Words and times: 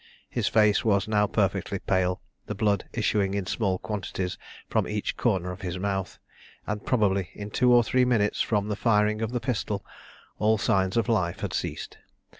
His 0.31 0.47
face 0.47 0.83
was 0.83 1.07
now 1.07 1.27
perfectly 1.27 1.77
pale, 1.77 2.23
the 2.47 2.55
blood 2.55 2.89
issuing 2.91 3.35
in 3.35 3.45
small 3.45 3.77
quantities 3.77 4.35
from 4.67 4.87
each 4.87 5.15
corner 5.15 5.51
of 5.51 5.61
his 5.61 5.77
mouth, 5.77 6.17
and 6.65 6.83
probably 6.83 7.29
in 7.35 7.51
two 7.51 7.71
or 7.71 7.83
three 7.83 8.03
minutes 8.03 8.41
from 8.41 8.67
the 8.67 8.75
firing 8.75 9.21
of 9.21 9.29
the 9.31 9.39
pistol 9.39 9.85
all 10.39 10.57
signs 10.57 10.97
of 10.97 11.07
life 11.07 11.41
had 11.41 11.53
ceased. 11.53 11.99